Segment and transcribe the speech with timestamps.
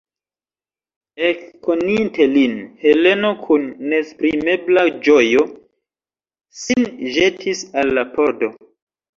[1.27, 2.55] Ekkoninte lin,
[2.85, 5.47] Heleno kun neesprimebla ĝojo
[6.63, 8.55] sin ĵetis al la pordo.